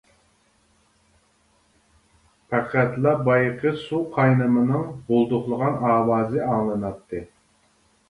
پەقەتلا 2.53 3.13
بايىقى 3.29 3.75
سۇ 3.85 4.03
قاينىمىنىڭ 4.19 4.91
بۇلدۇقلىغان 5.13 5.81
ئاۋازى 5.93 6.47
ئاڭلىناتتى. 6.51 7.27